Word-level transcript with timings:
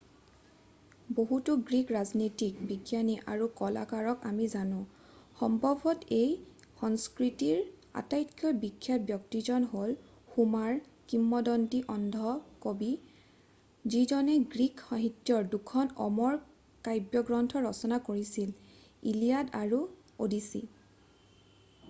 বহুতো 1.17 1.55
গ্ৰীক 1.71 1.91
ৰাজনীতিজ্ঞ 1.95 2.63
বিজ্ঞানী 2.69 3.17
আৰু 3.33 3.49
কলাকাৰক 3.59 4.23
আমি 4.29 4.47
জানো 4.53 4.79
সম্ভৱত 5.41 6.07
এই 6.19 6.31
সংস্কৃতিৰ 6.79 7.59
আটাইতকৈ 8.01 8.55
বিখ্যাত 8.65 9.05
ব্যক্তিজন 9.11 9.67
হ'ল 9.75 9.93
হোমাৰ 10.37 10.79
কিম্বদন্তি 11.13 11.83
অন্ধ 11.99 12.25
কবি 12.65 12.89
যিজনে 13.97 14.39
গ্ৰীক 14.57 14.83
সাহিত্যৰ 14.89 15.47
দুখন 15.55 15.93
অমৰ 16.09 16.41
কাব্যগ্ৰন্থ 16.89 17.65
ৰচনা 17.69 18.03
কৰিছিল 18.09 18.57
ইলিয়াড 19.15 19.55
আৰু 19.63 19.83
অ'ডিচি 20.27 20.67